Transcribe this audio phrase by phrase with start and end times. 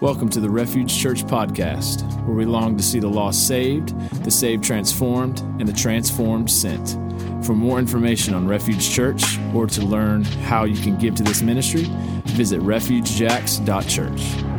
[0.00, 4.30] Welcome to the Refuge Church podcast, where we long to see the lost saved, the
[4.30, 6.98] saved transformed, and the transformed sent.
[7.44, 11.40] For more information on Refuge Church or to learn how you can give to this
[11.40, 11.86] ministry,
[12.26, 14.55] visit refugejacks.church.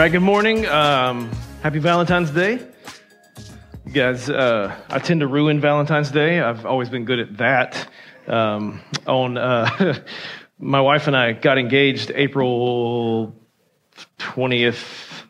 [0.00, 0.64] right, good morning.
[0.64, 1.30] Um,
[1.62, 2.66] happy Valentine's Day.
[3.84, 6.40] You guys, uh, I tend to ruin Valentine's Day.
[6.40, 7.86] I've always been good at that.
[8.26, 9.98] Um, on uh,
[10.58, 13.36] my wife and I got engaged April
[14.18, 15.24] 20th,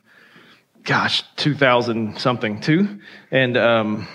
[0.84, 3.00] gosh, 2000 something, too.
[3.32, 4.06] And um,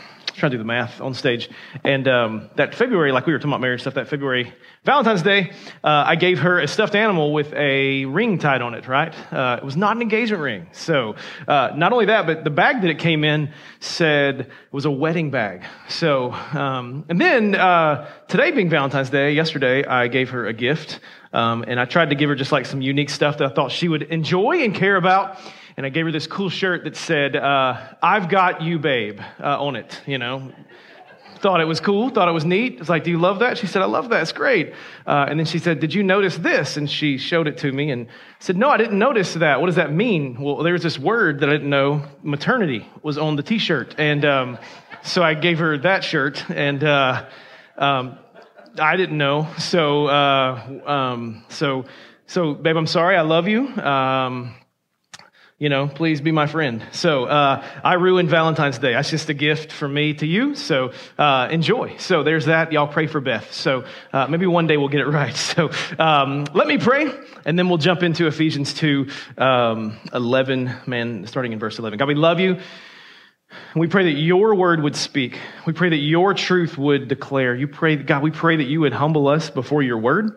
[0.45, 1.49] trying to do the math on stage.
[1.83, 4.53] And um, that February, like we were talking about marriage stuff, that February,
[4.83, 5.51] Valentine's Day,
[5.83, 9.11] uh, I gave her a stuffed animal with a ring tied on it, right?
[9.33, 10.67] Uh, it was not an engagement ring.
[10.71, 11.15] So
[11.47, 14.91] uh, not only that, but the bag that it came in said it was a
[14.91, 15.63] wedding bag.
[15.87, 20.99] So, um, and then uh, today being Valentine's Day, yesterday, I gave her a gift.
[21.33, 23.71] Um, and I tried to give her just like some unique stuff that I thought
[23.71, 25.39] she would enjoy and care about
[25.77, 29.61] and I gave her this cool shirt that said, uh, I've got you, babe, uh,
[29.61, 30.51] on it, you know.
[31.39, 32.79] Thought it was cool, thought it was neat.
[32.79, 33.57] It's like, Do you love that?
[33.57, 34.73] She said, I love that, it's great.
[35.05, 36.77] Uh, and then she said, Did you notice this?
[36.77, 38.07] And she showed it to me and
[38.39, 39.59] said, No, I didn't notice that.
[39.59, 40.41] What does that mean?
[40.41, 43.95] Well, there's this word that I didn't know maternity was on the t shirt.
[43.97, 44.57] And um,
[45.03, 47.25] so I gave her that shirt and uh,
[47.77, 48.17] um,
[48.79, 49.47] I didn't know.
[49.59, 51.85] So, uh, um, so,
[52.27, 53.17] so, babe, I'm sorry.
[53.17, 53.67] I love you.
[53.67, 54.55] Um,
[55.57, 56.85] you know, please be my friend.
[56.91, 58.91] So uh, I ruined Valentine's Day.
[58.91, 60.53] That's just a gift from me to you.
[60.53, 61.95] So uh, enjoy.
[61.97, 62.73] So there's that.
[62.73, 63.53] Y'all pray for Beth.
[63.53, 65.35] So uh, maybe one day we'll get it right.
[65.55, 67.09] So um, let me pray,
[67.45, 71.97] and then we'll jump into Ephesians 2 um, 11, man, starting in verse 11.
[71.97, 72.59] God, we love you.
[73.73, 75.39] We pray that your word would speak.
[75.65, 77.55] We pray that your truth would declare.
[77.55, 80.31] You pray, God, we pray that you would humble us before your word.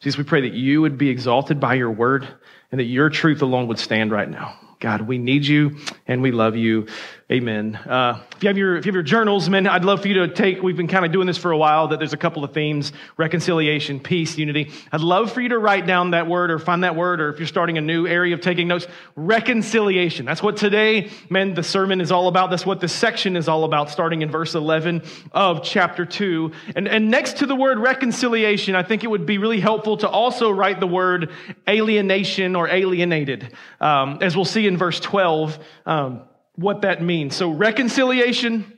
[0.00, 2.28] Jesus, we pray that you would be exalted by your word
[2.70, 4.58] and that your truth alone would stand right now.
[4.80, 6.86] God, we need you and we love you.
[7.30, 7.74] Amen.
[7.74, 10.26] Uh, if you have your if you have your journals, man, I'd love for you
[10.26, 10.62] to take.
[10.62, 11.88] We've been kind of doing this for a while.
[11.88, 14.70] That there's a couple of themes: reconciliation, peace, unity.
[14.90, 17.38] I'd love for you to write down that word or find that word, or if
[17.38, 20.24] you're starting a new area of taking notes, reconciliation.
[20.24, 22.48] That's what today, man, the sermon is all about.
[22.48, 23.90] That's what this section is all about.
[23.90, 25.02] Starting in verse 11
[25.32, 29.36] of chapter two, and and next to the word reconciliation, I think it would be
[29.36, 31.30] really helpful to also write the word
[31.68, 33.52] alienation or alienated,
[33.82, 35.58] um, as we'll see in verse 12.
[35.86, 36.22] Um,
[36.54, 37.34] what that means.
[37.34, 38.77] So, reconciliation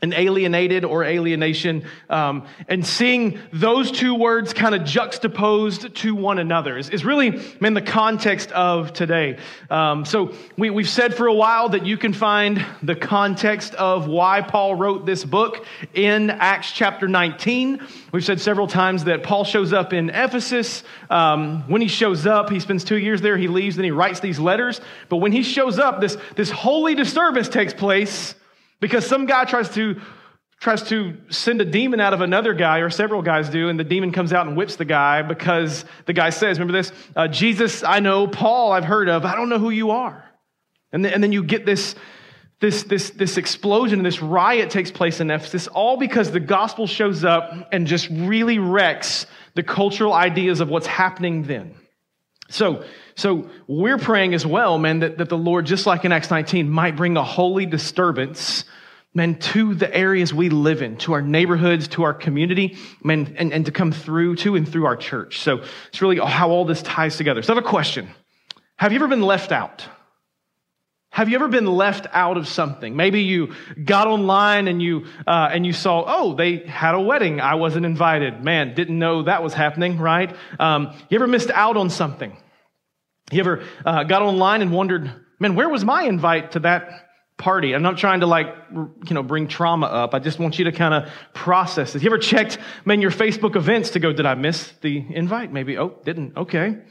[0.00, 6.38] and alienated or alienation, um, and seeing those two words kind of juxtaposed to one
[6.38, 9.38] another is, is really, man, the context of today.
[9.70, 14.06] Um, so we, we've said for a while that you can find the context of
[14.06, 17.80] why Paul wrote this book in Acts chapter 19.
[18.12, 20.84] We've said several times that Paul shows up in Ephesus.
[21.10, 24.20] Um, when he shows up, he spends two years there, he leaves, then he writes
[24.20, 24.80] these letters.
[25.08, 28.34] But when he shows up, this, this holy disturbance takes place
[28.80, 30.00] because some guy tries to
[30.60, 33.84] tries to send a demon out of another guy, or several guys do, and the
[33.84, 36.92] demon comes out and whips the guy because the guy says, Remember this?
[37.14, 38.26] Uh, Jesus, I know.
[38.26, 39.24] Paul, I've heard of.
[39.24, 40.24] I don't know who you are.
[40.92, 41.94] And then, and then you get this,
[42.60, 47.24] this, this, this explosion, this riot takes place in Ephesus, all because the gospel shows
[47.24, 51.74] up and just really wrecks the cultural ideas of what's happening then.
[52.50, 52.84] So,
[53.18, 56.70] so we're praying as well, man, that, that the Lord, just like in Acts 19,
[56.70, 58.64] might bring a holy disturbance,
[59.12, 63.52] man, to the areas we live in, to our neighborhoods, to our community, man, and,
[63.52, 65.40] and to come through to and through our church.
[65.40, 67.42] So it's really how all this ties together.
[67.42, 68.08] So I have a question.
[68.76, 69.84] Have you ever been left out?
[71.10, 72.94] Have you ever been left out of something?
[72.94, 73.52] Maybe you
[73.84, 77.40] got online and you uh, and you saw, oh, they had a wedding.
[77.40, 78.44] I wasn't invited.
[78.44, 80.32] Man, didn't know that was happening, right?
[80.60, 82.36] Um, you ever missed out on something?
[83.30, 87.74] You ever uh, got online and wondered, man, where was my invite to that party?
[87.74, 90.14] I'm not trying to like, you know, bring trauma up.
[90.14, 92.02] I just want you to kind of process this.
[92.02, 95.52] You ever checked, man, your Facebook events to go, did I miss the invite?
[95.52, 96.36] Maybe, oh, didn't.
[96.36, 96.68] Okay.
[96.68, 96.82] You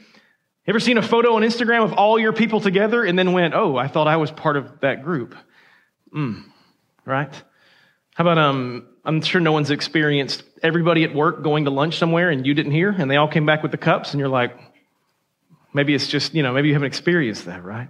[0.66, 3.76] Ever seen a photo on Instagram of all your people together and then went, oh,
[3.76, 5.34] I thought I was part of that group?
[6.12, 6.40] Hmm.
[7.04, 7.32] right?
[8.14, 12.30] How about, um, I'm sure no one's experienced everybody at work going to lunch somewhere
[12.30, 14.56] and you didn't hear and they all came back with the cups and you're like,
[15.72, 17.88] maybe it's just, you know, maybe you haven't experienced that, right?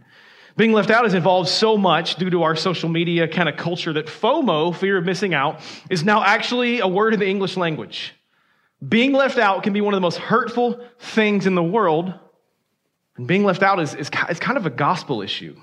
[0.56, 3.92] Being left out has evolved so much due to our social media kind of culture
[3.92, 8.14] that FOMO, fear of missing out, is now actually a word in the English language.
[8.86, 12.12] Being left out can be one of the most hurtful things in the world.
[13.16, 15.56] And being left out is, is, is kind of a gospel issue.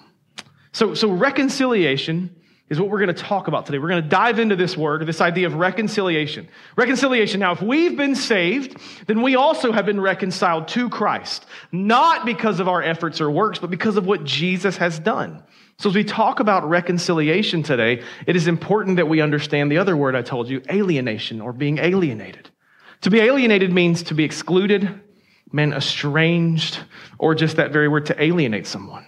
[0.72, 2.36] So, so reconciliation
[2.70, 3.78] is what we're going to talk about today.
[3.78, 6.48] We're going to dive into this word, this idea of reconciliation.
[6.76, 7.40] Reconciliation.
[7.40, 12.60] Now, if we've been saved, then we also have been reconciled to Christ, not because
[12.60, 15.44] of our efforts or works, but because of what Jesus has done.
[15.78, 19.96] So as we talk about reconciliation today, it is important that we understand the other
[19.96, 22.50] word I told you, alienation or being alienated.
[23.02, 25.02] To be alienated means to be excluded,
[25.52, 26.80] meant estranged,
[27.20, 29.06] or just that very word to alienate someone.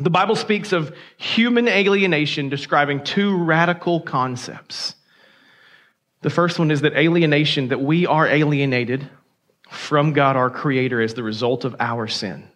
[0.00, 4.94] The Bible speaks of human alienation describing two radical concepts.
[6.22, 9.08] The first one is that alienation, that we are alienated
[9.70, 12.48] from God, our Creator, as the result of our sin.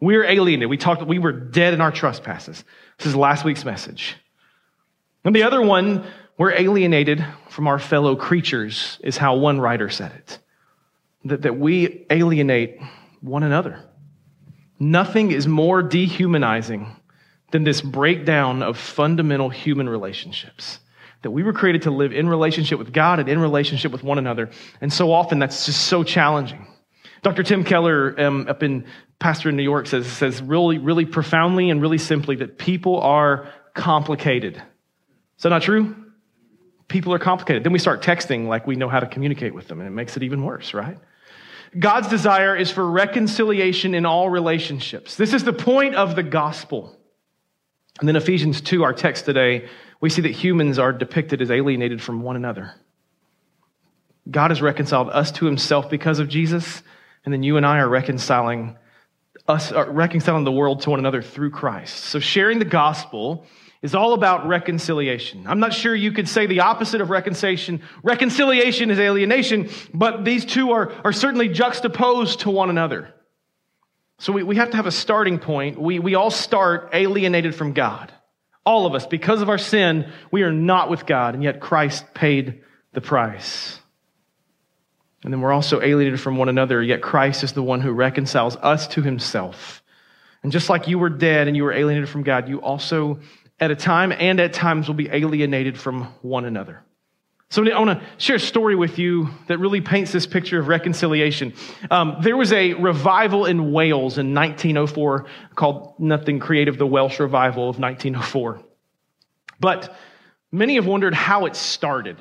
[0.00, 0.68] We're alienated.
[0.68, 2.62] We talked, we were dead in our trespasses.
[2.98, 4.16] This is last week's message.
[5.24, 6.04] And the other one,
[6.36, 10.38] we're alienated from our fellow creatures, is how one writer said it.
[11.24, 12.78] That, that we alienate
[13.20, 13.82] one another.
[14.78, 16.94] Nothing is more dehumanizing
[17.50, 20.80] than this breakdown of fundamental human relationships.
[21.22, 24.18] That we were created to live in relationship with God and in relationship with one
[24.18, 24.50] another.
[24.80, 26.66] And so often that's just so challenging.
[27.22, 27.42] Dr.
[27.42, 28.84] Tim Keller, um, up in
[29.18, 33.50] pastor in New York, says, says really, really profoundly and really simply that people are
[33.74, 34.56] complicated.
[34.56, 35.96] Is that not true?
[36.88, 37.64] People are complicated.
[37.64, 40.16] Then we start texting like we know how to communicate with them, and it makes
[40.16, 40.98] it even worse, right?
[41.78, 45.16] God's desire is for reconciliation in all relationships.
[45.16, 46.96] This is the point of the gospel.
[47.98, 49.68] And then Ephesians 2, our text today,
[50.00, 52.74] we see that humans are depicted as alienated from one another.
[54.30, 56.82] God has reconciled us to himself because of Jesus,
[57.24, 58.76] and then you and I are reconciling
[59.48, 62.04] us are reconciling the world to one another through Christ.
[62.04, 63.46] So sharing the gospel
[63.86, 65.46] is all about reconciliation.
[65.46, 67.82] I'm not sure you could say the opposite of reconciliation.
[68.02, 73.14] Reconciliation is alienation, but these two are, are certainly juxtaposed to one another.
[74.18, 75.80] So we, we have to have a starting point.
[75.80, 78.12] We, we all start alienated from God.
[78.64, 82.12] All of us, because of our sin, we are not with God, and yet Christ
[82.12, 83.78] paid the price.
[85.22, 88.56] And then we're also alienated from one another, yet Christ is the one who reconciles
[88.56, 89.80] us to himself.
[90.42, 93.20] And just like you were dead and you were alienated from God, you also
[93.58, 96.82] at a time and at times will be alienated from one another.
[97.48, 100.66] So I want to share a story with you that really paints this picture of
[100.66, 101.54] reconciliation.
[101.90, 107.70] Um, there was a revival in Wales in 1904 called Nothing Creative, the Welsh Revival
[107.70, 108.62] of 1904.
[109.60, 109.96] But
[110.50, 112.18] many have wondered how it started.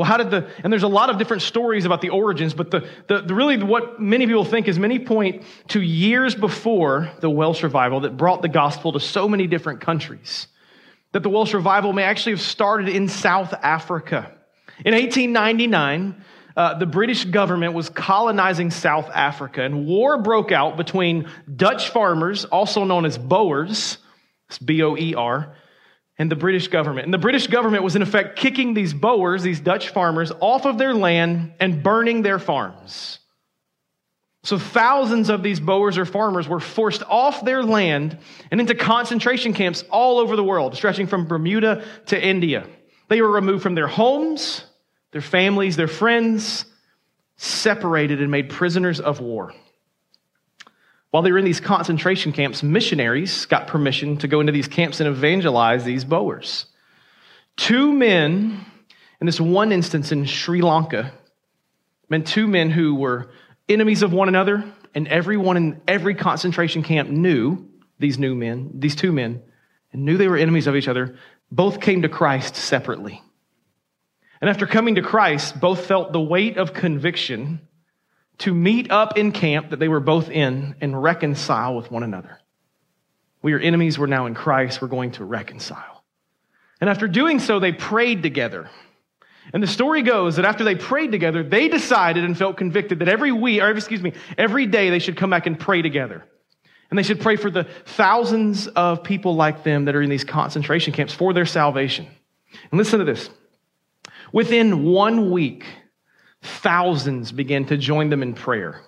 [0.00, 2.70] Well, how did the, and there's a lot of different stories about the origins, but
[2.70, 7.28] the, the, the, really what many people think is many point to years before the
[7.28, 10.46] Welsh revival that brought the gospel to so many different countries.
[11.12, 14.32] That the Welsh revival may actually have started in South Africa.
[14.86, 16.24] In 1899,
[16.56, 22.46] uh, the British government was colonizing South Africa, and war broke out between Dutch farmers,
[22.46, 23.98] also known as Boers,
[24.64, 25.54] B O E R,
[26.20, 27.06] and the British government.
[27.06, 30.76] And the British government was in effect kicking these Boers, these Dutch farmers, off of
[30.76, 33.20] their land and burning their farms.
[34.42, 38.18] So thousands of these Boers or farmers were forced off their land
[38.50, 42.66] and into concentration camps all over the world, stretching from Bermuda to India.
[43.08, 44.62] They were removed from their homes,
[45.12, 46.66] their families, their friends,
[47.38, 49.54] separated and made prisoners of war.
[51.10, 55.00] While they were in these concentration camps, missionaries got permission to go into these camps
[55.00, 56.66] and evangelize these Boers.
[57.56, 58.64] Two men,
[59.20, 61.12] in this one instance in Sri Lanka,
[62.08, 63.30] meant two men who were
[63.68, 64.64] enemies of one another,
[64.94, 69.42] and everyone in every concentration camp knew these new men, these two men,
[69.92, 71.16] and knew they were enemies of each other,
[71.50, 73.20] both came to Christ separately.
[74.40, 77.60] And after coming to Christ, both felt the weight of conviction
[78.40, 82.38] to meet up in camp that they were both in and reconcile with one another.
[83.42, 86.04] We are enemies, we're now in Christ, we're going to reconcile.
[86.80, 88.70] And after doing so, they prayed together.
[89.52, 93.08] And the story goes that after they prayed together, they decided and felt convicted that
[93.08, 96.24] every week, or excuse me, every day they should come back and pray together.
[96.88, 100.24] And they should pray for the thousands of people like them that are in these
[100.24, 102.06] concentration camps for their salvation.
[102.70, 103.30] And listen to this.
[104.32, 105.64] Within one week,
[106.42, 108.80] Thousands began to join them in prayer.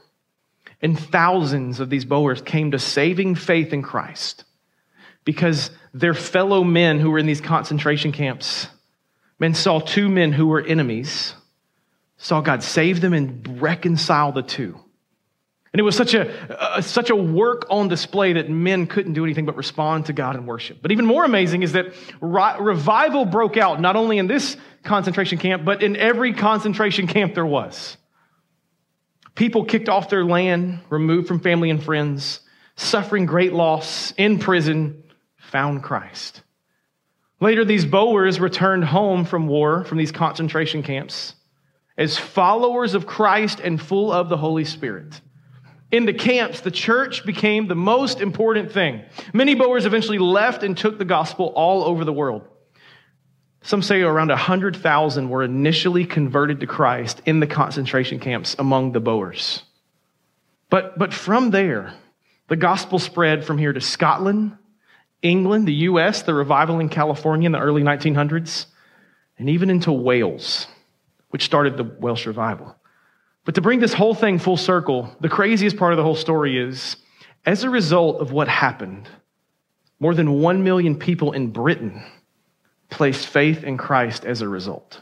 [0.81, 4.45] And thousands of these Boers came to saving faith in Christ
[5.25, 8.67] because their fellow men who were in these concentration camps,
[9.39, 11.35] men saw two men who were enemies,
[12.17, 14.82] saw God save them and reconcile the two.
[15.73, 19.47] And it was such a, such a work on display that men couldn't do anything
[19.47, 20.83] but respond to God and worship.
[20.83, 25.65] But even more amazing is that revival broke out not only in this concentration camp,
[25.65, 27.97] but in every concentration camp there was.
[29.35, 32.41] People kicked off their land, removed from family and friends,
[32.77, 35.03] suffering great loss, in prison,
[35.39, 36.43] found Christ.
[37.41, 41.35] Later, these Boers returned home from war, from these concentration camps,
[41.97, 45.19] as followers of Christ and full of the Holy Spirit.
[45.93, 49.03] In the camps, the church became the most important thing.
[49.35, 52.49] Many Boers eventually left and took the gospel all over the world.
[53.61, 59.01] Some say around 100,000 were initially converted to Christ in the concentration camps among the
[59.01, 59.63] Boers.
[60.71, 61.93] But, but from there,
[62.49, 64.57] the gospel spread from here to Scotland,
[65.21, 68.65] England, the US, the revival in California in the early 1900s,
[69.39, 70.67] and even into Wales,
[71.29, 72.75] which started the Welsh revival.
[73.45, 76.59] But to bring this whole thing full circle, the craziest part of the whole story
[76.59, 76.97] is
[77.45, 79.09] as a result of what happened,
[79.99, 82.03] more than 1 million people in Britain
[82.89, 85.01] placed faith in Christ as a result.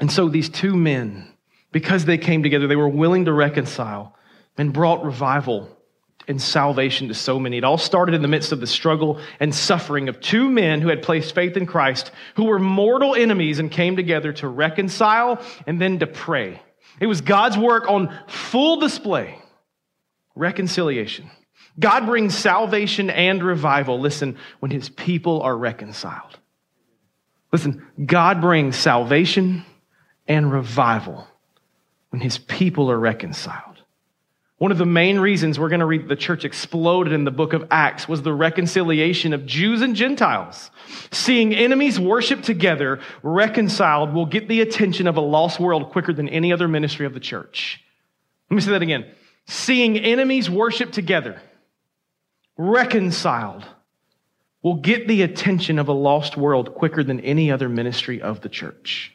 [0.00, 1.32] And so these two men,
[1.72, 4.16] because they came together, they were willing to reconcile
[4.56, 5.76] and brought revival
[6.30, 7.58] and salvation to so many.
[7.58, 10.88] It all started in the midst of the struggle and suffering of two men who
[10.88, 15.80] had placed faith in Christ, who were mortal enemies and came together to reconcile and
[15.80, 16.62] then to pray.
[17.00, 19.36] It was God's work on full display
[20.34, 21.30] reconciliation.
[21.78, 26.38] God brings salvation and revival, listen, when his people are reconciled.
[27.52, 29.64] Listen, God brings salvation
[30.28, 31.26] and revival
[32.10, 33.69] when his people are reconciled.
[34.60, 37.54] One of the main reasons we're going to read the church exploded in the book
[37.54, 40.70] of Acts was the reconciliation of Jews and Gentiles.
[41.10, 46.28] Seeing enemies worship together, reconciled, will get the attention of a lost world quicker than
[46.28, 47.82] any other ministry of the church.
[48.50, 49.10] Let me say that again.
[49.46, 51.40] Seeing enemies worship together,
[52.58, 53.64] reconciled,
[54.62, 58.50] will get the attention of a lost world quicker than any other ministry of the
[58.50, 59.14] church.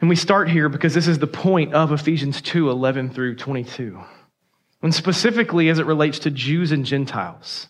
[0.00, 4.00] And we start here because this is the point of Ephesians 2 11 through 22.
[4.82, 7.68] And specifically as it relates to Jews and Gentiles.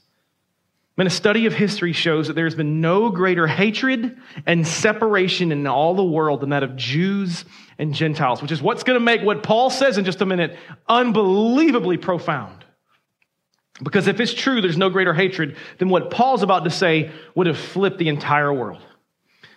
[0.99, 5.65] And a study of history shows that there's been no greater hatred and separation in
[5.67, 7.45] all the world than that of Jews
[7.79, 10.57] and Gentiles, which is what's going to make what Paul says in just a minute
[10.89, 12.65] unbelievably profound.
[13.81, 17.47] Because if it's true, there's no greater hatred than what Paul's about to say would
[17.47, 18.83] have flipped the entire world.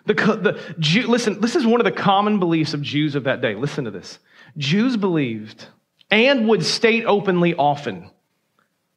[0.05, 3.41] The, the Jew, listen, this is one of the common beliefs of Jews of that
[3.41, 3.55] day.
[3.55, 4.20] Listen to this.
[4.58, 5.65] Jews believed
[6.10, 8.12] and would state openly often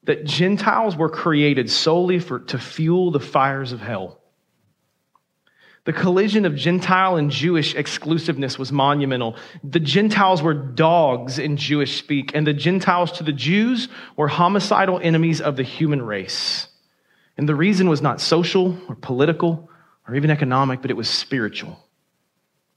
[0.05, 4.21] that Gentiles were created solely for, to fuel the fires of hell.
[5.85, 9.37] The collision of Gentile and Jewish exclusiveness was monumental.
[9.63, 14.99] The Gentiles were dogs in Jewish speak, and the Gentiles to the Jews were homicidal
[15.03, 16.69] enemies of the human race.
[17.37, 19.69] And the reason was not social or political
[20.07, 21.79] or even economic, but it was spiritual.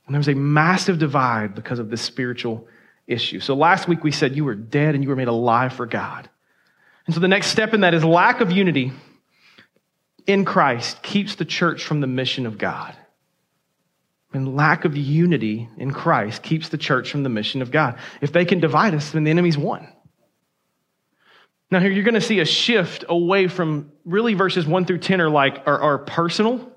[0.06, 2.68] And there was a massive divide because of this spiritual
[3.08, 3.40] issue.
[3.40, 6.30] So last week we said you were dead and you were made alive for God.
[7.06, 8.94] And so the next step in that is lack of unity
[10.26, 12.96] in Christ keeps the church from the mission of God.
[14.34, 17.98] And lack of unity in Christ keeps the church from the mission of God.
[18.22, 19.88] If they can divide us, then the enemy's won.
[21.72, 25.20] Now, here you're going to see a shift away from really verses 1 through 10
[25.20, 26.72] are like are, are personal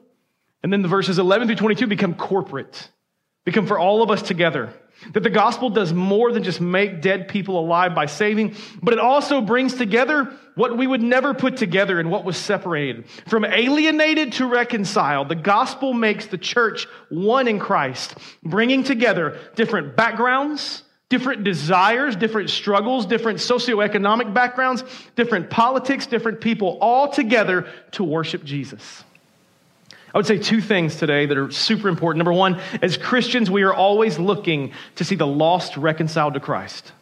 [0.63, 2.91] and then the verses 11 through 22 become corporate,
[3.45, 4.73] become for all of us together.
[5.15, 9.01] That the gospel does more than just make dead people alive by saving, but it
[9.01, 13.09] also brings together what we would never put together and what was separated.
[13.27, 19.97] From alienated to reconciled, the gospel makes the church one in Christ, bringing together different
[19.97, 24.85] backgrounds, different desires, different struggles, different socioeconomic backgrounds,
[25.17, 29.05] different politics, different people, all together to worship Jesus.
[30.13, 32.19] I would say two things today that are super important.
[32.19, 36.93] Number one, as Christians, we are always looking to see the lost reconciled to Christ.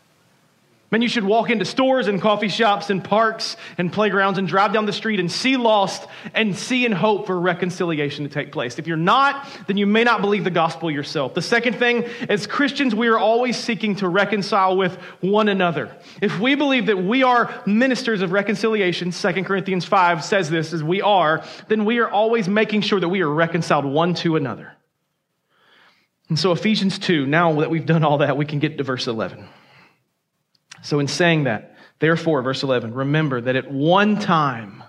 [0.91, 4.73] Man, you should walk into stores and coffee shops and parks and playgrounds and drive
[4.73, 8.79] down the street and see lost and see and hope for reconciliation to take place.
[8.79, 11.35] If you're not, then you may not believe the gospel yourself.
[11.35, 15.95] The second thing, as Christians, we are always seeking to reconcile with one another.
[16.23, 20.83] If we believe that we are ministers of reconciliation, 2 Corinthians 5 says this, as
[20.83, 24.73] we are, then we are always making sure that we are reconciled one to another.
[26.31, 29.07] And so Ephesians 2, now that we've done all that, we can get to verse
[29.07, 29.47] 11.
[30.83, 34.83] So, in saying that, therefore, verse 11, remember that at one time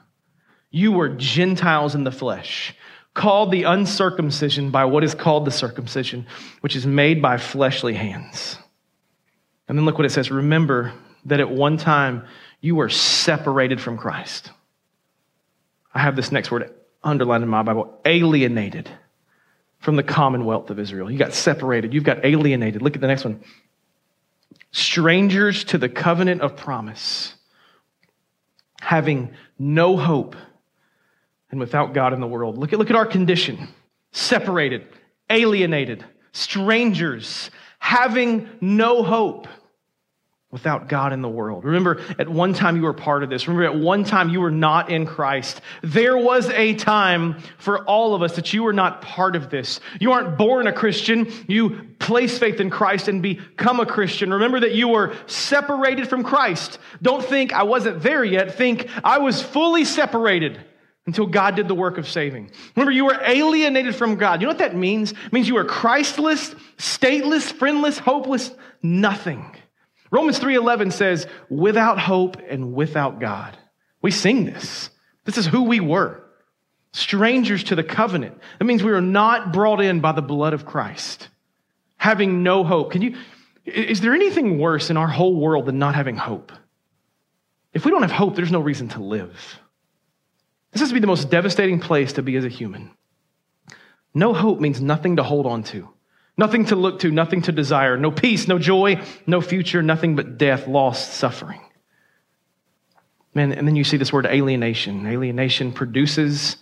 [0.71, 2.75] you were Gentiles in the flesh,
[3.13, 6.27] called the uncircumcision by what is called the circumcision,
[6.61, 8.57] which is made by fleshly hands.
[9.67, 10.93] And then look what it says remember
[11.25, 12.25] that at one time
[12.61, 14.51] you were separated from Christ.
[15.93, 18.89] I have this next word underlined in my Bible alienated
[19.79, 21.09] from the commonwealth of Israel.
[21.09, 22.81] You got separated, you've got alienated.
[22.81, 23.43] Look at the next one
[24.71, 27.33] strangers to the covenant of promise,
[28.81, 30.35] having no hope
[31.51, 32.57] and without God in the world.
[32.57, 33.67] Look at, look at our condition
[34.11, 34.87] separated,
[35.29, 39.47] alienated, strangers, having no hope
[40.51, 41.63] without God in the world.
[41.63, 43.47] Remember, at one time you were part of this.
[43.47, 45.61] Remember, at one time you were not in Christ.
[45.83, 49.79] There was a time for all of us that you were not part of this.
[49.99, 51.31] You aren't born a Christian.
[51.47, 54.33] You place faith in Christ and become a Christian.
[54.33, 56.79] Remember that you were separated from Christ.
[57.03, 58.55] Don't think I wasn't there yet.
[58.55, 60.59] Think I was fully separated
[61.05, 62.49] until God did the work of saving.
[62.75, 64.41] Remember, you were alienated from God.
[64.41, 65.11] You know what that means?
[65.11, 68.51] It means you were Christless, stateless, friendless, hopeless,
[68.81, 69.55] nothing.
[70.11, 73.57] Romans 3:11 says, "Without hope and without God."
[74.01, 74.89] We sing this.
[75.25, 76.23] This is who we were.
[76.91, 78.39] Strangers to the covenant.
[78.57, 81.29] That means we were not brought in by the blood of Christ.
[81.97, 82.91] Having no hope.
[82.91, 83.15] Can you
[83.65, 86.51] is there anything worse in our whole world than not having hope?
[87.73, 89.59] If we don't have hope, there's no reason to live.
[90.71, 92.91] This has to be the most devastating place to be as a human.
[94.13, 95.87] No hope means nothing to hold on to.
[96.39, 100.37] Nothing to look to, nothing to desire, no peace, no joy, no future, nothing but
[100.37, 101.59] death, loss, suffering.
[103.33, 105.05] Man, and then you see this word alienation.
[105.05, 106.55] Alienation produces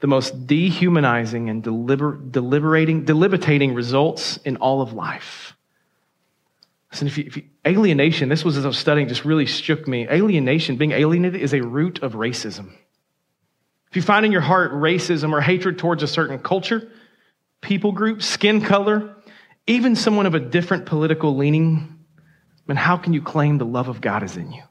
[0.00, 3.04] the most dehumanizing and deliber- deliberating,
[3.72, 5.54] results in all of life.
[6.90, 9.86] Listen, if you, if you, alienation, this was as I was studying, just really shook
[9.86, 10.08] me.
[10.08, 12.72] Alienation, being alienated, is a root of racism.
[13.90, 16.90] If you find in your heart racism or hatred towards a certain culture,
[17.60, 19.16] people group, skin color,
[19.70, 21.98] even someone of a different political leaning,
[22.66, 24.62] then how can you claim the love of God is in you?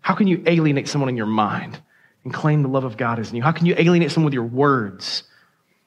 [0.00, 1.80] How can you alienate someone in your mind
[2.24, 3.42] and claim the love of God is in you?
[3.42, 5.24] How can you alienate someone with your words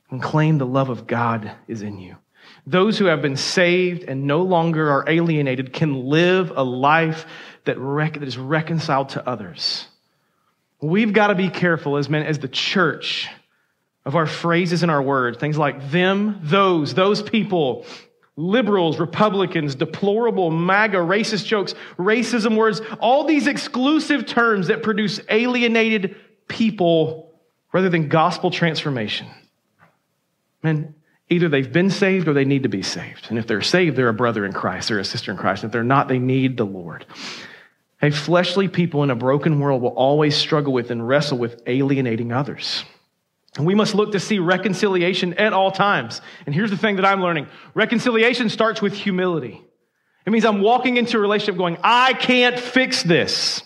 [0.09, 2.17] and claim the love of God is in you?
[2.67, 7.25] Those who have been saved and no longer are alienated can live a life
[7.65, 9.87] that, rec- that is reconciled to others.
[10.81, 13.29] We've got to be careful as men, as the church,
[14.05, 15.37] of our phrases and our words.
[15.37, 17.85] Things like them, those, those people,
[18.39, 26.15] liberals, Republicans, deplorable, MAGA, racist jokes, racism words, all these exclusive terms that produce alienated
[26.47, 27.33] people
[27.73, 29.27] rather than gospel transformation.
[30.63, 30.95] Man,
[31.29, 33.27] either they've been saved or they need to be saved.
[33.29, 35.65] And if they're saved, they're a brother in Christ, they're a sister in Christ.
[35.65, 37.05] If they're not, they need the Lord.
[38.01, 42.31] A fleshly people in a broken world will always struggle with and wrestle with alienating
[42.31, 42.85] others.
[43.57, 46.21] And we must look to see reconciliation at all times.
[46.45, 49.61] And here's the thing that I'm learning reconciliation starts with humility.
[50.25, 53.63] It means I'm walking into a relationship going, I can't fix this,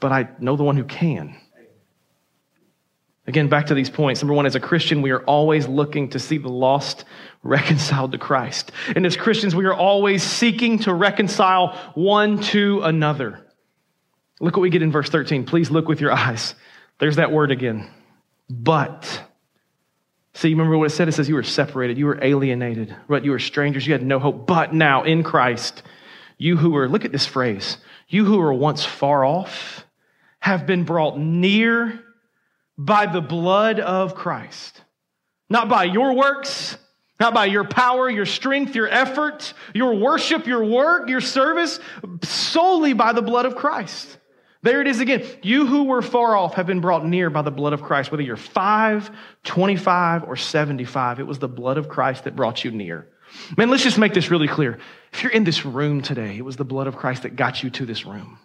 [0.00, 1.36] but I know the one who can.
[3.26, 4.20] Again, back to these points.
[4.20, 7.06] Number one, as a Christian, we are always looking to see the lost
[7.42, 8.70] reconciled to Christ.
[8.94, 13.40] And as Christians, we are always seeking to reconcile one to another.
[14.40, 15.46] Look what we get in verse 13.
[15.46, 16.54] Please look with your eyes.
[16.98, 17.90] There's that word again.
[18.48, 19.22] But.
[20.34, 21.08] See, remember what it said?
[21.08, 24.18] It says you were separated, you were alienated, but you were strangers, you had no
[24.18, 24.46] hope.
[24.46, 25.82] But now in Christ,
[26.38, 27.78] you who were, look at this phrase,
[28.08, 29.86] you who were once far off
[30.40, 32.00] have been brought near
[32.76, 34.82] by the blood of Christ.
[35.48, 36.76] Not by your works,
[37.20, 41.78] not by your power, your strength, your effort, your worship, your work, your service,
[42.22, 44.18] solely by the blood of Christ.
[44.64, 45.26] There it is again.
[45.42, 48.22] You who were far off have been brought near by the blood of Christ, whether
[48.22, 49.10] you're 5,
[49.44, 51.20] 25, or 75.
[51.20, 53.06] It was the blood of Christ that brought you near.
[53.58, 54.78] Man, let's just make this really clear.
[55.12, 57.68] If you're in this room today, it was the blood of Christ that got you
[57.68, 58.38] to this room.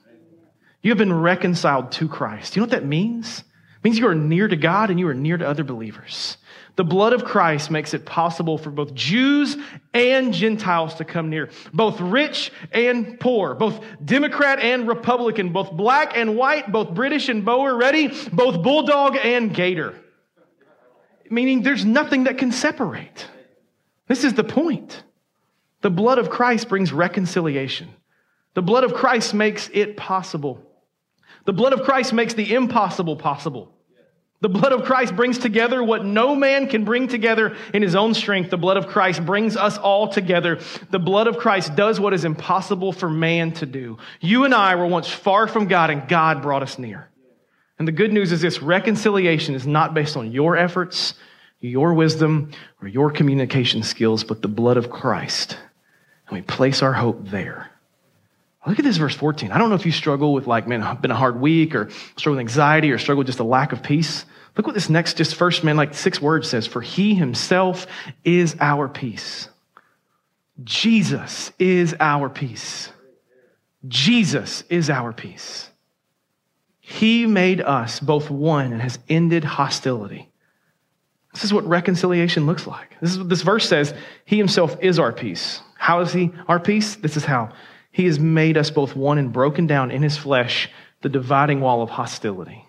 [0.82, 2.54] You have been reconciled to Christ.
[2.54, 3.40] You know what that means?
[3.40, 6.36] It means you are near to God and you are near to other believers.
[6.80, 9.58] The blood of Christ makes it possible for both Jews
[9.94, 16.16] and Gentiles to come near, both rich and poor, both Democrat and Republican, both black
[16.16, 19.94] and white, both British and Boer, ready, both Bulldog and Gator.
[21.30, 23.28] Meaning there's nothing that can separate.
[24.08, 25.04] This is the point.
[25.82, 27.90] The blood of Christ brings reconciliation.
[28.54, 30.66] The blood of Christ makes it possible.
[31.44, 33.76] The blood of Christ makes the impossible possible.
[34.42, 38.14] The blood of Christ brings together what no man can bring together in his own
[38.14, 38.50] strength.
[38.50, 40.60] The blood of Christ brings us all together.
[40.92, 43.98] The blood of Christ does what is impossible for man to do.
[44.22, 47.10] You and I were once far from God, and God brought us near.
[47.78, 51.16] And the good news is this reconciliation is not based on your efforts,
[51.60, 55.58] your wisdom, or your communication skills, but the blood of Christ.
[56.28, 57.69] And we place our hope there.
[58.68, 59.52] Look at this verse 14.
[59.52, 62.38] I don't know if you struggle with like, man, been a hard week or struggle
[62.38, 64.26] with anxiety or struggle with just a lack of peace.
[64.58, 67.88] Look what this next, just first, man, like six words says, for he himself
[68.26, 69.48] is our peace.
[70.64, 72.92] Jesus is our peace.
[73.88, 75.70] Jesus is our peace.
[76.82, 80.30] He made us both one and has ended hostility.
[81.34, 82.96] This is what reconciliation looks like.
[83.00, 83.94] This is what this verse says.
[84.26, 85.62] He himself is our peace.
[85.78, 86.96] How is he our peace?
[86.96, 87.54] This is how.
[88.00, 90.70] He has made us both one and broken down in his flesh
[91.02, 92.66] the dividing wall of hostility.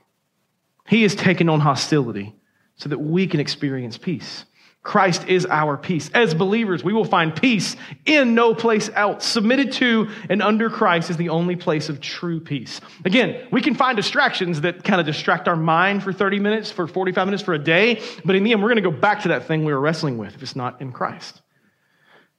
[0.88, 2.34] He has taken on hostility
[2.74, 4.44] so that we can experience peace.
[4.82, 6.10] Christ is our peace.
[6.14, 9.24] As believers, we will find peace in no place else.
[9.24, 12.80] Submitted to and under Christ is the only place of true peace.
[13.04, 16.88] Again, we can find distractions that kind of distract our mind for 30 minutes, for
[16.88, 19.28] 45 minutes, for a day, but in the end, we're going to go back to
[19.28, 21.40] that thing we were wrestling with if it's not in Christ.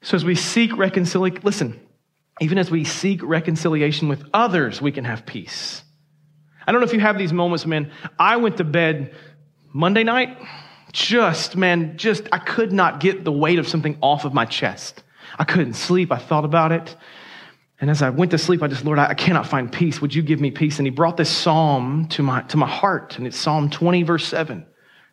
[0.02, 1.80] So as we seek reconciliation, listen,
[2.42, 5.84] even as we seek reconciliation with others, we can have peace.
[6.66, 7.92] I don't know if you have these moments, man.
[8.20, 9.14] I went to bed
[9.72, 10.38] Monday night
[10.92, 15.04] just, man, just, I could not get the weight of something off of my chest.
[15.40, 16.12] I couldn't sleep.
[16.12, 16.96] I thought about it.
[17.80, 20.02] And as I went to sleep, I just, Lord, I, cannot find peace.
[20.02, 20.80] Would you give me peace?
[20.80, 23.18] And he brought this psalm to my, to my heart.
[23.18, 24.66] And it's Psalm 20, verse 7.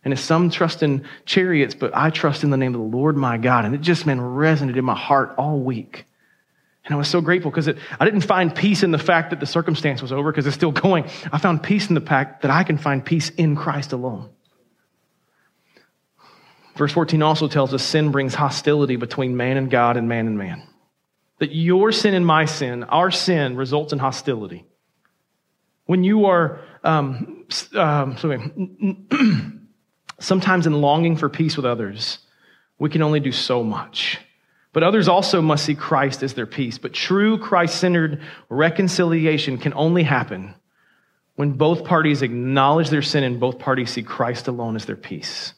[0.05, 3.17] And it's some trust in chariots, but I trust in the name of the Lord
[3.17, 3.65] my God.
[3.65, 6.08] And it just, man, resonated in my heart all week.
[6.89, 9.47] And I was so grateful because I didn't find peace in the fact that the
[9.47, 11.05] circumstance was over because it's still going.
[11.31, 14.31] I found peace in the fact that I can find peace in Christ alone.
[16.77, 20.39] Verse 14 also tells us sin brings hostility between man and God and man and
[20.39, 20.63] man.
[21.41, 24.65] That your sin and my sin, our sin, results in hostility.
[25.85, 28.41] When you are, um, um, sorry,
[30.21, 32.19] sometimes in longing for peace with others,
[32.79, 34.21] we can only do so much.
[34.79, 36.79] But others also must see Christ as their peace.
[36.79, 40.55] But true Christ centered reconciliation can only happen
[41.35, 45.53] when both parties acknowledge their sin and both parties see Christ alone as their peace.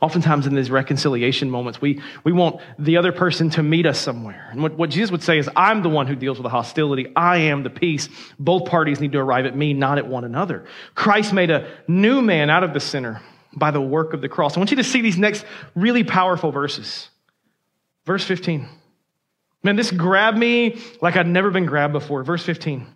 [0.00, 4.48] Oftentimes in these reconciliation moments, we, we want the other person to meet us somewhere.
[4.50, 7.12] And what, what Jesus would say is, I'm the one who deals with the hostility.
[7.14, 8.08] I am the peace.
[8.38, 10.64] Both parties need to arrive at me, not at one another.
[10.94, 13.20] Christ made a new man out of the sinner
[13.54, 14.56] by the work of the cross.
[14.56, 17.10] I want you to see these next really powerful verses.
[18.06, 18.68] Verse 15.
[19.62, 22.22] Man, this grabbed me like I'd never been grabbed before.
[22.22, 22.86] Verse 15.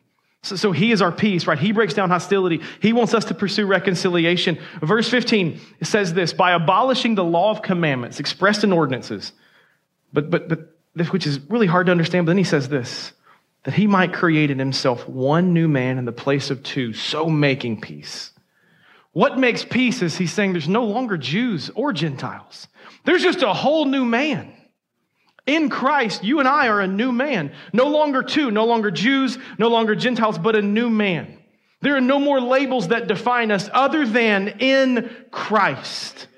[0.42, 1.58] So, so, he is our peace, right?
[1.58, 2.60] He breaks down hostility.
[2.80, 4.58] He wants us to pursue reconciliation.
[4.80, 9.32] Verse 15 says this by abolishing the law of commandments expressed in ordinances.
[10.12, 12.26] But, but, but, this, which is really hard to understand.
[12.26, 13.12] But then he says this
[13.64, 17.28] that he might create in himself one new man in the place of two, so
[17.28, 18.30] making peace.
[19.12, 22.68] What makes peace is he's saying there's no longer Jews or Gentiles,
[23.04, 24.54] there's just a whole new man.
[25.48, 27.52] In Christ, you and I are a new man.
[27.72, 31.38] No longer two, no longer Jews, no longer Gentiles, but a new man.
[31.80, 36.28] There are no more labels that define us other than in Christ.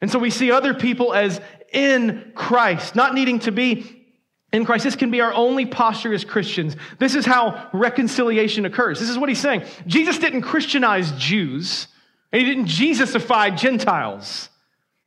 [0.00, 1.40] And so we see other people as
[1.72, 4.04] in Christ, not needing to be
[4.52, 4.82] in Christ.
[4.82, 6.74] This can be our only posture as Christians.
[6.98, 8.98] This is how reconciliation occurs.
[8.98, 9.62] This is what he's saying.
[9.86, 11.86] Jesus didn't Christianize Jews,
[12.32, 14.48] and he didn't Jesusify Gentiles.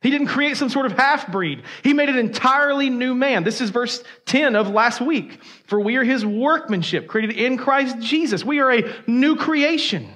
[0.00, 1.62] He didn't create some sort of half breed.
[1.82, 3.44] He made an entirely new man.
[3.44, 5.42] This is verse 10 of last week.
[5.66, 8.42] For we are his workmanship, created in Christ Jesus.
[8.42, 10.08] We are a new creation.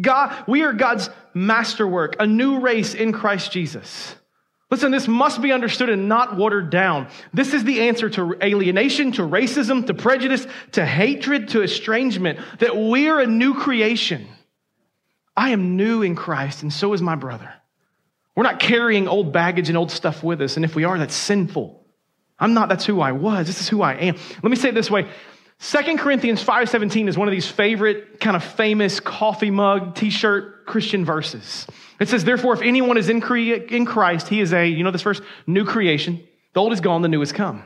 [0.00, 4.16] God, we are God's masterwork, a new race in Christ Jesus.
[4.70, 7.08] Listen, this must be understood and not watered down.
[7.32, 12.76] This is the answer to alienation, to racism, to prejudice, to hatred, to estrangement, that
[12.76, 14.26] we are a new creation.
[15.36, 17.50] I am new in Christ, and so is my brother.
[18.38, 20.54] We're not carrying old baggage and old stuff with us.
[20.54, 21.84] And if we are, that's sinful.
[22.38, 23.48] I'm not, that's who I was.
[23.48, 24.14] This is who I am.
[24.14, 25.10] Let me say it this way.
[25.58, 31.04] 2 Corinthians 5.17 is one of these favorite kind of famous coffee mug, t-shirt Christian
[31.04, 31.66] verses.
[31.98, 35.02] It says, therefore, if anyone is in, in Christ, he is a, you know this
[35.02, 36.22] verse, new creation.
[36.52, 37.64] The old is gone, the new has come.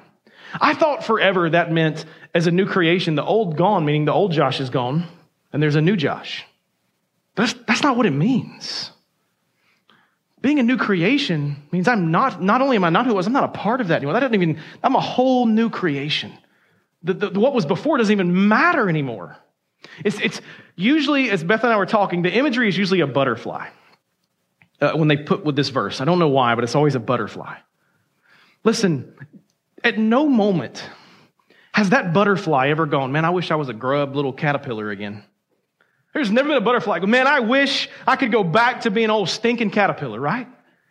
[0.59, 4.33] I thought forever that meant as a new creation, the old gone, meaning the old
[4.33, 5.07] Josh is gone,
[5.53, 6.47] and there's a new Josh.
[7.35, 8.92] That's, that's not what it means.
[10.43, 13.27] Being a new creation means I'm not, not only am I not who I was,
[13.29, 14.15] I'm not a part of that anymore.
[14.15, 16.37] That doesn't even, I'm a whole new creation.
[17.05, 19.37] The, the, what was before doesn't even matter anymore.
[20.05, 20.41] It's, it's
[20.75, 23.69] usually, as Beth and I were talking, the imagery is usually a butterfly
[24.81, 26.01] uh, when they put with this verse.
[26.01, 27.57] I don't know why, but it's always a butterfly.
[28.65, 29.15] Listen,
[29.85, 30.85] at no moment
[31.73, 35.23] has that butterfly ever gone, man, I wish I was a grub little caterpillar again.
[36.13, 36.99] There's never been a butterfly.
[37.01, 40.47] Man, I wish I could go back to being old stinking caterpillar, right?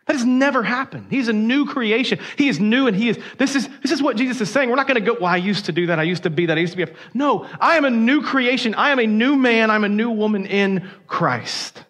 [0.06, 1.06] That has never happened.
[1.10, 2.18] He's a new creation.
[2.36, 4.68] He is new and he is, this is, this is what Jesus is saying.
[4.68, 6.00] We're not going to go, well, I used to do that.
[6.00, 6.58] I used to be that.
[6.58, 6.90] I used to be.
[6.90, 8.74] A, no, I am a new creation.
[8.74, 9.70] I am a new man.
[9.70, 11.84] I'm a new woman in Christ.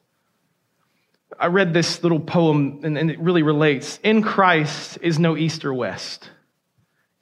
[1.40, 3.98] I read this little poem and, and it really relates.
[4.02, 6.30] In Christ is no east or west.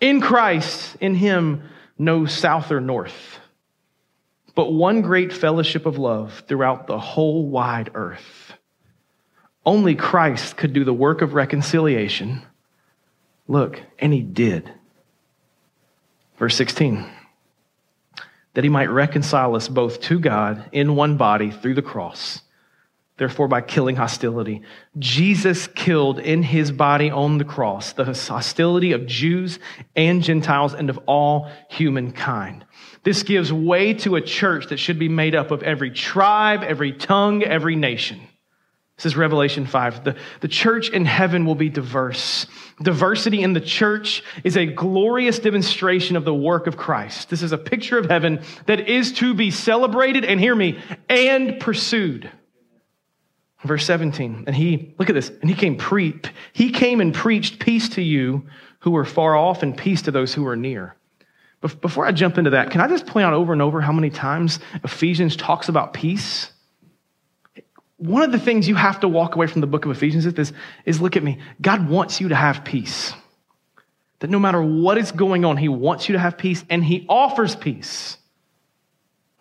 [0.01, 1.63] In Christ, in Him,
[1.99, 3.40] no south or north,
[4.61, 8.53] but one great fellowship of love throughout the whole wide earth.
[9.65, 12.43] Only Christ could do the work of reconciliation.
[13.49, 14.71] Look, and He did.
[16.39, 17.11] Verse 16
[18.53, 22.43] that he might reconcile us both to God in one body through the cross
[23.21, 24.63] therefore by killing hostility.
[24.99, 29.59] Jesus killed in his body on the cross the hostility of Jews
[29.95, 32.65] and Gentiles and of all humankind.
[33.03, 36.95] This gives way to a church that should be made up of every tribe, every
[36.95, 38.23] tongue, every nation.
[38.97, 40.05] This is Revelation 5.
[40.05, 42.47] The, the church in heaven will be diverse.
[42.83, 47.29] Diversity in the church is a glorious demonstration of the work of Christ.
[47.29, 50.79] This is a picture of heaven that is to be celebrated, and hear me,
[51.11, 52.31] and pursued.
[53.65, 56.19] Verse 17, and he, look at this, and he came pre,
[56.55, 58.47] he came and preached peace to you
[58.79, 60.97] who were far off and peace to those who were near.
[61.61, 63.93] But before I jump into that, can I just point out over and over how
[63.93, 66.53] many times Ephesians talks about peace?
[67.99, 70.33] One of the things you have to walk away from the book of Ephesians is
[70.33, 70.55] this,
[70.87, 71.39] is look at me.
[71.61, 73.13] God wants you to have peace.
[74.21, 77.05] That no matter what is going on, he wants you to have peace and he
[77.11, 78.17] offers peace.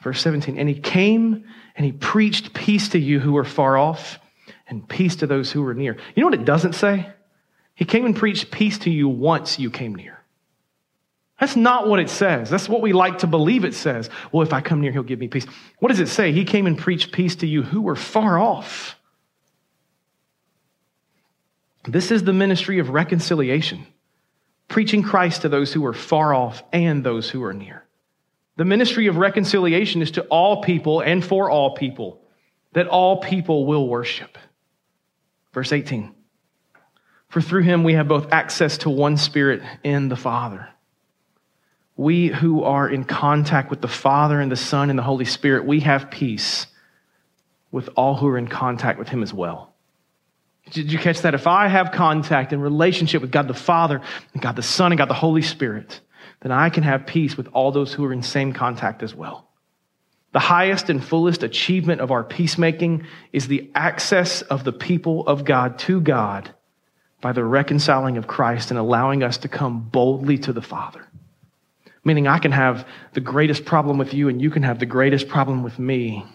[0.01, 1.45] Verse 17, and he came
[1.79, 4.19] and he preached peace to you who were far off
[4.67, 5.95] and peace to those who were near.
[6.13, 7.07] You know what it doesn't say?
[7.73, 10.19] He came and preached peace to you once you came near.
[11.39, 12.49] That's not what it says.
[12.49, 14.09] That's what we like to believe it says.
[14.33, 15.45] Well, if I come near, he'll give me peace.
[15.79, 16.33] What does it say?
[16.33, 18.97] He came and preached peace to you who were far off.
[21.85, 23.87] This is the ministry of reconciliation,
[24.67, 27.85] preaching Christ to those who are far off and those who are near.
[28.59, 32.19] The ministry of reconciliation is to all people and for all people,
[32.73, 34.37] that all people will worship.
[35.53, 36.13] Verse 18
[37.29, 40.67] For through him we have both access to one Spirit in the Father.
[41.95, 45.63] We who are in contact with the Father and the Son and the Holy Spirit,
[45.63, 46.67] we have peace
[47.71, 49.73] with all who are in contact with him as well.
[50.71, 51.33] Did you catch that?
[51.33, 54.01] If I have contact and relationship with God the Father,
[54.33, 56.01] and God the Son, and God the Holy Spirit,
[56.41, 59.49] then I can have peace with all those who are in same contact as well.
[60.31, 65.43] The highest and fullest achievement of our peacemaking is the access of the people of
[65.43, 66.53] God to God
[67.19, 71.05] by the reconciling of Christ and allowing us to come boldly to the Father.
[72.03, 75.27] Meaning, I can have the greatest problem with you and you can have the greatest
[75.27, 76.25] problem with me.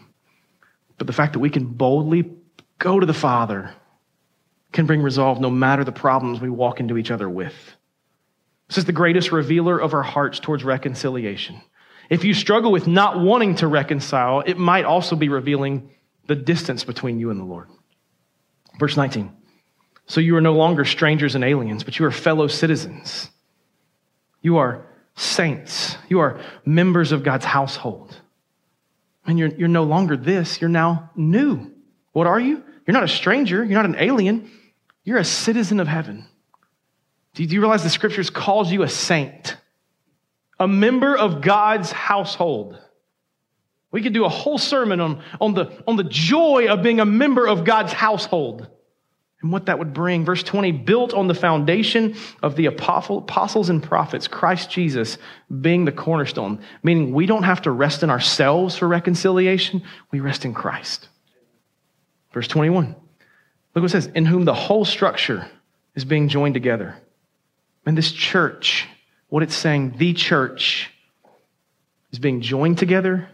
[0.99, 2.31] But the fact that we can boldly
[2.79, 3.73] go to the Father
[4.73, 7.55] can bring resolve no matter the problems we walk into each other with.
[8.69, 11.61] This is the greatest revealer of our hearts towards reconciliation.
[12.11, 15.91] If you struggle with not wanting to reconcile, it might also be revealing
[16.27, 17.69] the distance between you and the Lord.
[18.79, 19.33] Verse 19.
[20.07, 23.31] So you are no longer strangers and aliens, but you are fellow citizens.
[24.43, 25.97] You are saints.
[26.09, 28.21] You are members of God's household.
[29.27, 31.73] And you're, you're no longer this, you're now new.
[32.13, 32.63] What are you?
[32.87, 34.51] You're not a stranger, you're not an alien,
[35.05, 36.27] you're a citizen of heaven.
[37.35, 39.57] Do you realize the scriptures calls you a saint?
[40.59, 42.79] A member of God's household.
[43.91, 47.05] We could do a whole sermon on, on, the, on the joy of being a
[47.05, 48.69] member of God's household
[49.43, 50.25] and what that would bring.
[50.25, 55.19] Verse 20, built on the foundation of the apostles and prophets, Christ Jesus
[55.61, 60.45] being the cornerstone, meaning we don't have to rest in ourselves for reconciliation, we rest
[60.45, 61.09] in Christ.
[62.33, 62.97] Verse 21, look
[63.75, 65.47] what it says, in whom the whole structure
[65.95, 66.97] is being joined together
[67.87, 68.87] and this church,
[69.29, 70.91] what it's saying, the church
[72.13, 73.29] is being joined together,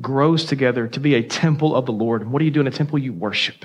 [0.00, 2.22] grows together to be a temple of the Lord.
[2.22, 2.98] And what do you do in a temple?
[2.98, 3.64] You worship.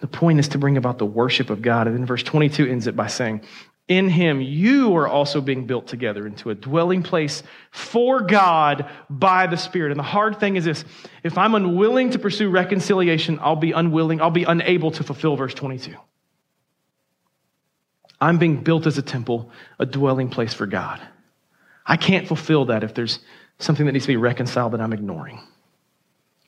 [0.00, 1.86] The point is to bring about the worship of God.
[1.86, 3.42] And then verse 22 ends it by saying,
[3.90, 9.48] in him you are also being built together into a dwelling place for God by
[9.48, 9.90] the Spirit.
[9.90, 10.84] And the hard thing is this
[11.24, 15.54] if I'm unwilling to pursue reconciliation, I'll be unwilling, I'll be unable to fulfill verse
[15.54, 15.96] 22.
[18.20, 21.00] I'm being built as a temple, a dwelling place for God.
[21.86, 23.18] I can't fulfill that if there's
[23.58, 25.40] something that needs to be reconciled that I'm ignoring.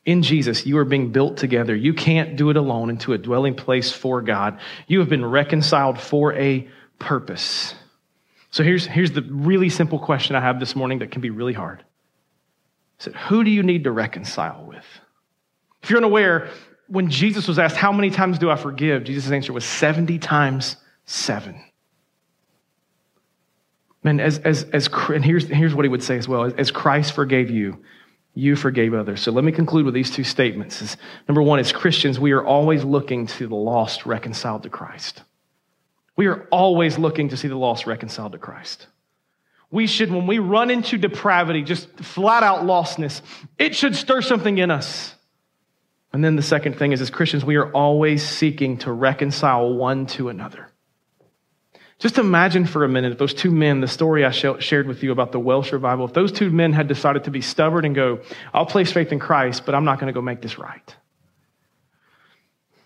[0.05, 1.75] In Jesus, you are being built together.
[1.75, 4.59] You can't do it alone into a dwelling place for God.
[4.87, 7.75] You have been reconciled for a purpose.
[8.51, 11.53] So here's, here's the really simple question I have this morning that can be really
[11.53, 11.81] hard.
[11.81, 14.85] I said, who do you need to reconcile with?
[15.83, 16.51] If you're unaware,
[16.93, 19.05] when Jesus was asked, How many times do I forgive?
[19.05, 21.63] Jesus' answer was 70 times seven.
[24.03, 27.13] Man, as, as, as, and here's, here's what he would say as well as Christ
[27.13, 27.85] forgave you,
[28.35, 29.21] you forgave others.
[29.21, 30.97] So let me conclude with these two statements.
[31.29, 35.23] Number one, as Christians, we are always looking to the lost reconciled to Christ.
[36.17, 38.87] We are always looking to see the lost reconciled to Christ.
[39.71, 43.23] We should, when we run into depravity, just flat out lostness,
[43.59, 45.15] it should stir something in us.
[46.13, 50.07] And then the second thing is, as Christians, we are always seeking to reconcile one
[50.09, 50.72] to another.
[52.03, 55.13] Just imagine for a minute if those two men, the story I shared with you
[55.13, 58.19] about the Welsh revival, if those two men had decided to be stubborn and go,
[58.53, 60.97] I'll place faith in Christ, but I'm not going to go make this right.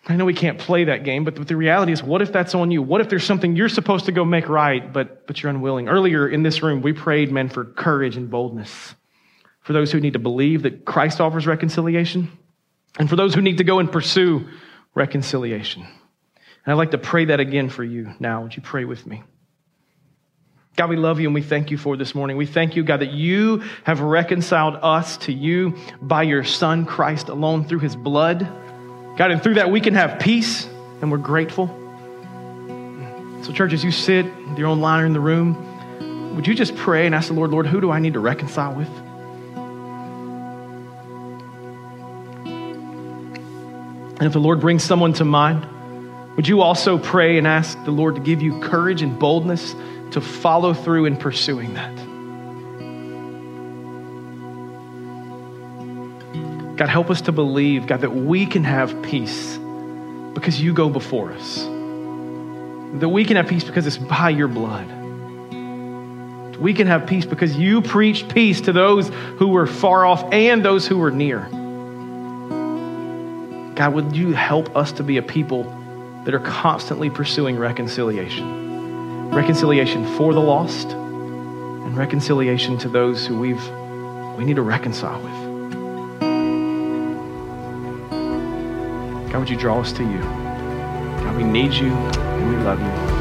[0.06, 2.70] I know we can't play that game, but the reality is, what if that's on
[2.70, 2.82] you?
[2.82, 5.88] What if there's something you're supposed to go make right, but, but you're unwilling?
[5.88, 8.94] Earlier in this room, we prayed, men, for courage and boldness.
[9.62, 12.30] For those who need to believe that Christ offers reconciliation,
[12.98, 14.46] and for those who need to go and pursue
[14.94, 15.86] reconciliation.
[16.66, 18.42] And I'd like to pray that again for you now.
[18.42, 19.22] Would you pray with me?
[20.74, 22.36] God, we love you and we thank you for this morning.
[22.36, 27.28] We thank you, God, that you have reconciled us to you by your Son, Christ
[27.28, 28.40] alone, through his blood.
[29.16, 30.66] God, and through that we can have peace,
[31.00, 31.68] and we're grateful.
[33.42, 36.74] So, church, as you sit with your own liner in the room, would you just
[36.74, 38.88] pray and ask the Lord, Lord, who do I need to reconcile with?
[44.18, 45.66] And if the Lord brings someone to mind,
[46.36, 49.74] would you also pray and ask the Lord to give you courage and boldness
[50.10, 51.96] to follow through in pursuing that?
[56.76, 59.56] God, help us to believe, God, that we can have peace
[60.34, 61.64] because you go before us.
[63.00, 64.86] That we can have peace because it's by your blood.
[66.58, 70.62] We can have peace because you preached peace to those who were far off and
[70.62, 71.40] those who were near.
[73.74, 75.64] God, would you help us to be a people
[76.26, 79.30] that are constantly pursuing reconciliation?
[79.30, 83.64] Reconciliation for the lost and reconciliation to those who we've
[84.36, 85.46] we need to reconcile with.
[89.32, 90.18] God, would you draw us to you?
[90.18, 93.15] God, we need you and we love you.